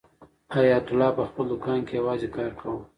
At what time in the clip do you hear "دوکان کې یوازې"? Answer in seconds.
1.51-2.27